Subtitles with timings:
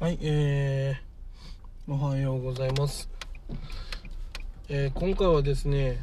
[0.00, 3.10] はい、えー、おはようございます。
[4.70, 6.02] えー今回はですね、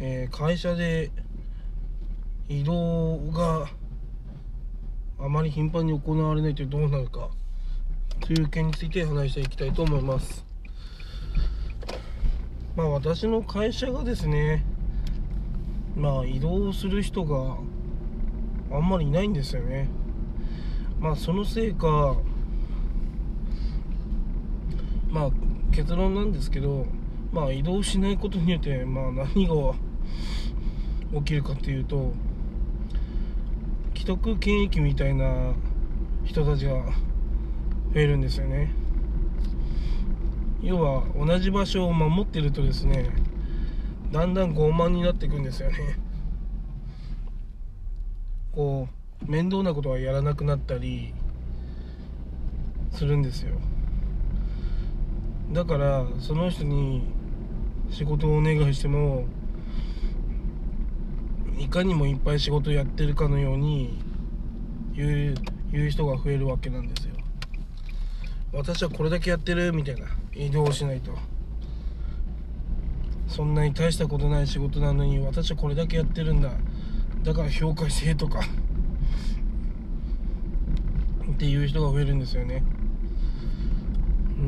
[0.00, 1.10] えー会社で
[2.48, 3.68] 移動が
[5.20, 7.28] あまり頻繁に行われないとどうなるか
[8.20, 10.46] という件について話していきたいと思います。
[12.74, 14.64] まあ私の会社がですね、
[15.94, 17.58] まあ移動する人が
[18.74, 19.90] あんまりいないんですよね。
[21.02, 22.16] まあそのせいか
[25.10, 25.30] まあ
[25.72, 26.86] 結論なんですけど
[27.32, 29.74] まあ移動しないことによってまあ何が
[31.14, 32.12] 起きるかっていうと
[33.94, 35.54] 既得権益みたいな
[36.24, 36.72] 人たちが
[37.92, 38.72] 増えるんですよね。
[40.62, 43.10] 要は同じ場所を守ってるとですね
[44.12, 45.98] だんだん傲慢になっていくんですよね。
[48.52, 51.14] こう面倒なことはやらなくなったり
[52.90, 53.54] するんですよ。
[55.52, 57.02] だからその人に
[57.90, 59.26] 仕事をお願いしても
[61.58, 63.98] いかにもいっぱい仕事やってるかのように
[64.94, 65.34] 言う
[65.70, 67.14] 言う人が増えるわけなんですよ。
[68.52, 71.12] 私はこれだけやってるみたいな移動しないと。
[73.28, 76.50] そんなに大したことない仕事なのに私はこれだけやってるんだ。
[77.22, 78.40] だから評価してとか。
[81.42, 82.62] っていう人が増えるんですよね。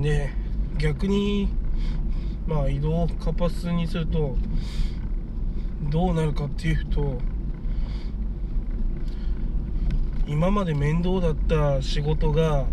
[0.01, 0.31] で
[0.79, 1.49] 逆に
[2.47, 4.37] まあ移動を活発にすると
[5.91, 7.19] どうなるかっていうと
[10.29, 12.67] 今まで面倒だった仕事が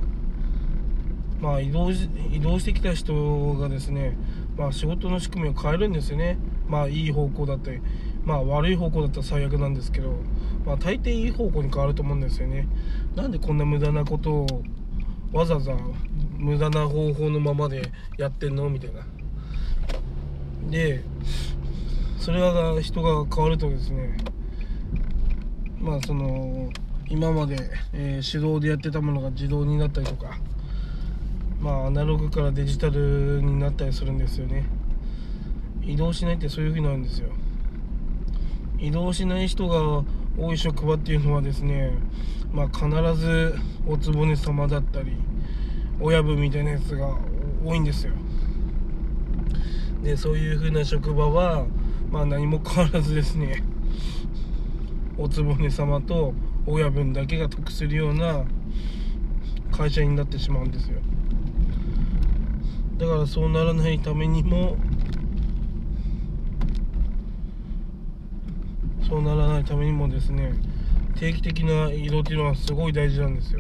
[1.42, 4.16] まあ移動移動してきた人がですね
[4.56, 6.38] まあ仕事の仕組みを変えるんですよね。
[6.68, 7.82] まあいい方向だったり
[8.24, 10.16] まあ悪い方向だったら最悪なんですけど
[10.66, 12.68] まあ大抵いい方向に変わると思うんですよね。
[13.16, 14.64] なんでこんな無駄なことを
[15.34, 15.74] わざわざ
[16.38, 18.70] 無駄な方法のままでやってんの？
[18.70, 19.06] みたいな。
[20.70, 21.04] で
[22.20, 24.18] それが人が変わるとですね
[25.80, 26.70] まあその
[27.10, 27.58] 今まで、
[27.94, 30.38] えー手動でやってたものが自動になったりとか
[31.60, 34.66] まあアナログからデジタルになったりするんですよね。
[35.84, 37.30] 移動しないってそういう風になるんですよ。
[38.82, 40.04] 移動しない人が
[40.38, 41.92] 多い職場っていうのはですね
[42.52, 43.56] まあ必ず
[43.88, 45.16] おつぼね様だったり
[46.00, 47.16] 親分みたいなやつが
[47.64, 48.14] 多いんですよ。
[50.04, 51.66] でそういう風な職場は
[52.10, 53.64] まあ何も変わらずですね
[55.18, 56.34] おつぼね様と
[56.66, 58.46] 親分だけが得するような
[59.72, 60.98] 会社になってしまうんですよ。
[62.98, 64.78] だからそうならないためにも
[69.12, 70.54] そうならないためにもですね
[71.20, 73.60] 定期的な移動っていうのはすごい大事なんですよ。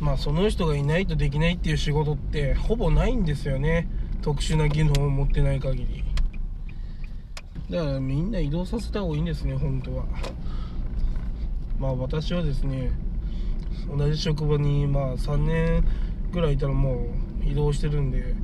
[0.00, 3.90] まあその人がいないとできないっていう仕事ってほぼないんですよね。
[4.22, 6.02] 特殊な技能を持ってない限り。
[7.68, 10.06] だからみんな移動させた方がいいんですね本当は。
[11.78, 12.90] まあ私はですね
[13.94, 15.84] 同じ職場にまあ3年
[16.32, 17.06] ぐらいいたらも
[17.44, 18.34] う移動してるんで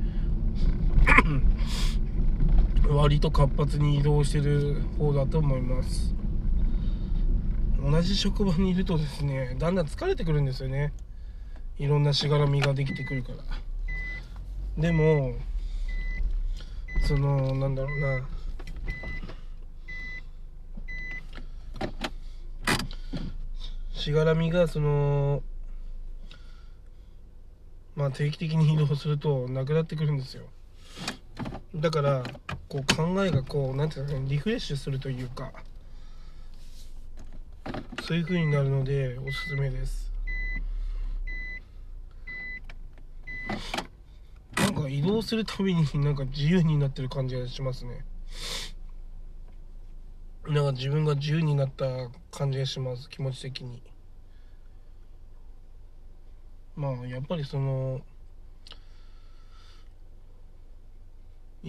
[2.89, 6.13] 割と活発に移動してる方だと思います。
[7.79, 10.93] 同じ職場にいるとですねだんだん疲れてくるんですよね。
[11.77, 13.37] いろんなしがらみができてくるから。
[14.77, 15.35] でも
[17.07, 18.27] そのなんだろうな。
[23.93, 25.43] しがらみがその
[27.95, 30.43] まあ定期的に移動するとなくなってくるんですよ。
[31.75, 32.23] だから
[32.69, 35.53] こう考えがこうなんていうのリフレッシュするというか
[38.03, 40.11] そういう風になるのでおすすめです。
[44.57, 48.03] なんか移動するたびになんか自由になってる感じがしますね。
[50.47, 51.85] なんか自分が自由になった
[52.31, 53.81] 感じがします気持ち的に。
[56.75, 58.01] まあやっぱりその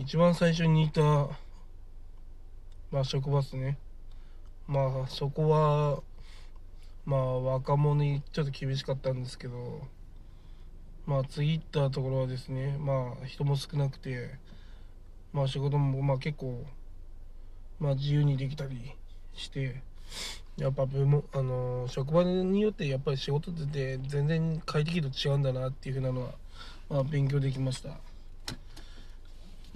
[0.00, 1.00] 一番最初にいた
[2.92, 3.76] まあ職場っすね。
[4.68, 6.02] まあそこは
[7.04, 9.82] まあ若者にちょっと厳しかったんですけど
[11.04, 14.38] まあ次行ったところはですねまあ人も少なくて
[15.32, 16.64] まあ仕事もまあ結構
[17.80, 18.94] まあ自由にできたり
[19.34, 19.82] して
[20.58, 26.34] やっぱ部門あの職場によってやっぱり仕事って全然快適度違うんだなっていうふうなのは、
[26.88, 28.07] まあ、勉強できました。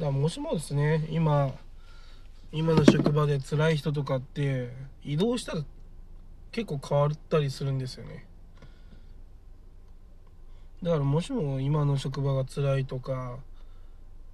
[0.03, 1.55] だからもしもですね今
[2.51, 4.71] 今の職場で辛い人とかって
[5.05, 5.63] 移動したら
[6.51, 8.27] 結構変わったりするんですよね。
[10.83, 13.39] だからもしも今の職場が辛いとか、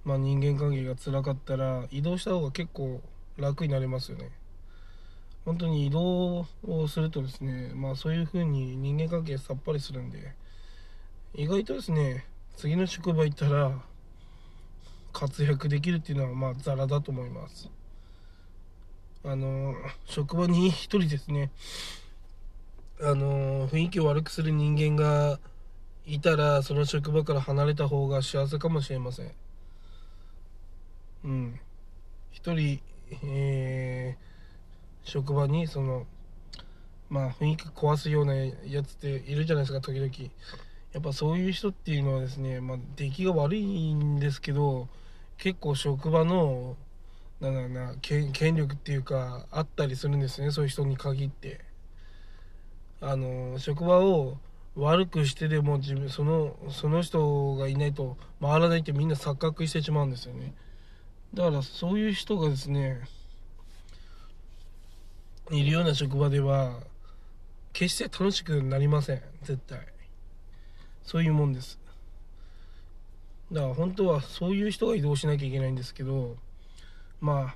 [0.03, 2.99] まあ、人間関係が辛かったら移動した方が結構
[3.37, 4.31] 楽になりますよね。
[5.45, 10.33] 本当に移動をするとですねまあそういう風に人間関係さっぱりするんで
[11.35, 12.25] 意外とですね
[12.57, 13.87] 次の職場行ったら
[15.19, 17.69] 活躍できるっていうのはまあザラだと思います。
[19.25, 19.75] あの
[20.05, 21.51] 職場に一人ですね。
[23.01, 25.37] あの雰囲気を悪くする人間が
[26.05, 29.31] いたらその職場から離れた方が幸せかもしれません。
[31.25, 31.59] うん。
[32.31, 32.79] 一人
[33.23, 36.05] えー、職場にその
[37.09, 40.11] まあ雰囲気壊すようなやつっているじゃないですか時々。
[40.93, 44.87] やっぱそういう人っていうのはですねまあ出来が悪いんですけど
[45.39, 46.77] 結構職場の
[47.39, 51.61] なんだろうな権力っていうかあったりするんですねそういう人に限って。
[53.01, 54.37] あの職場を
[54.75, 60.53] 悪くしてでも自分そのその人がいないと回らないってみんな錯覚してしまうんですよね。
[61.33, 63.01] だからそういう人がですね
[65.51, 66.79] いるような職場では
[67.71, 69.79] 決して楽しくなりません絶対。
[71.03, 71.79] そういうもんです。
[73.51, 76.37] だから本当はそういう人が移動しなきゃいけないんですけど
[77.19, 77.55] ま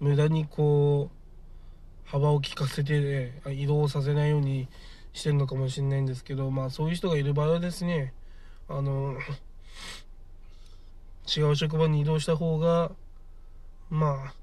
[0.00, 4.68] 無駄にこう幅を利かせて、ね、移動させないように
[5.12, 8.12] してるのかもしれないんですけどまあそういう人がいる場合はですね
[8.68, 9.16] あの
[11.36, 12.90] 違う職場に移動した方が
[13.88, 14.34] まあ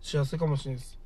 [0.00, 0.98] 幸せかもしれないです。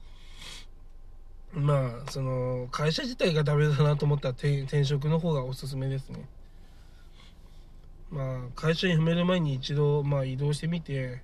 [1.53, 6.29] まあその会社自体がダメだなと思ったら転職の方がおすすめですね。
[8.11, 11.23] まあ会社に辞める前に一度、まあ、移動してみて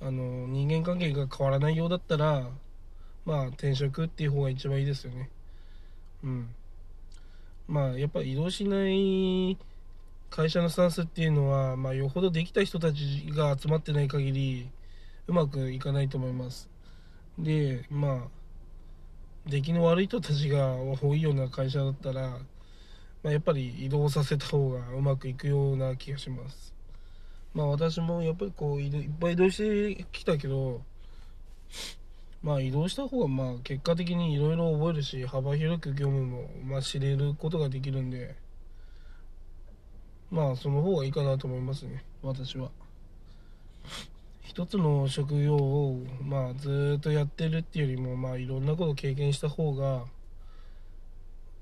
[0.00, 2.48] あの人間関係が変わらないようだったら
[3.24, 5.30] まあ転職っていう方が一番いいですよね。
[6.24, 6.48] うん。
[7.68, 9.56] まあやっぱ移動しない
[10.30, 14.70] 会社のスタンスっていうのは、まあ、よほどできた人たちが集まってない限り
[15.26, 16.68] うまくいかないと思います。
[17.38, 18.42] でまあ
[19.46, 22.38] 出来の悪い人たちが多いような会社だったら
[23.22, 26.72] まあ、やっぱり移動させた方がうまくいくような気がします。
[27.54, 29.56] まあ私もやっぱりこういっぱい移動し
[29.96, 30.80] てきたけど
[32.42, 38.34] まあ移動した方がまあ結果的にいろいろ覚えるし幅広く業務もまあ知れることができるんで
[40.30, 42.04] まあその方がいいかなと思いますね。
[42.22, 42.70] 私は。
[44.40, 50.04] 一つの職業をまあずっとやってるっていうよりもまあいろんなことを経験した方が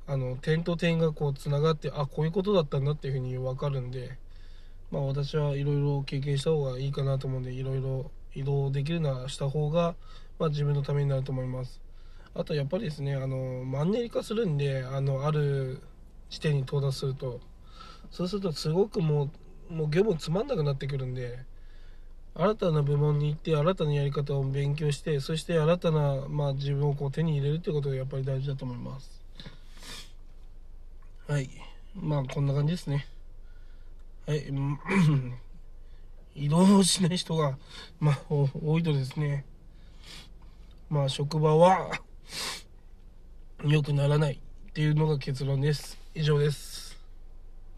[0.07, 4.19] あの点と点がこうつながってあこういうことだったんだっていうふうに分かるんで、
[4.91, 9.95] まあ、私はいろいろ経験した方がいいかなと思うんでいろいろ移動できるならした方が、
[10.39, 11.81] まあ、自分のためになると思います。
[12.35, 15.83] あとやっぱりですねあのマンネリ化するんであのある
[16.29, 17.41] 地点に到達すると。
[18.11, 19.31] そうするとすごくも
[19.71, 21.39] うもう業務つまんなくなってくるんで
[22.35, 29.20] 新たな部門に行って新たなやり方を勉強してそして新たな、まあ、自分をこう手に入れるってことがやっぱり大事だと思います。
[31.31, 31.49] はい。
[31.95, 33.07] まあこんな感じですね。
[34.27, 34.53] はい。
[36.35, 37.57] 移動しない人が
[38.01, 39.45] まあ多いとですね。
[40.89, 41.93] まあ職場は
[43.65, 45.97] 良くならないっていうのが結論です。
[46.17, 46.90] 以上です。